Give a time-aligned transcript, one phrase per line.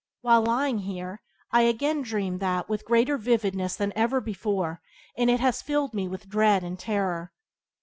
[0.21, 1.21] While lying here
[1.51, 4.81] I again dreamed that with greater vividness than ever before
[5.15, 7.31] and it has filled me with dread and terror.